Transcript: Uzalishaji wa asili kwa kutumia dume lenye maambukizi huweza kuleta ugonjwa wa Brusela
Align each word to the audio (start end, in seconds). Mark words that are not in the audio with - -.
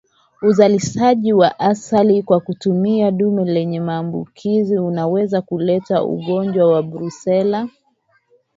Uzalishaji 0.41 1.33
wa 1.33 1.59
asili 1.59 2.23
kwa 2.23 2.39
kutumia 2.39 3.11
dume 3.11 3.45
lenye 3.45 3.79
maambukizi 3.79 4.77
huweza 4.77 5.41
kuleta 5.41 6.03
ugonjwa 6.03 6.65
wa 6.71 6.83
Brusela 6.83 7.67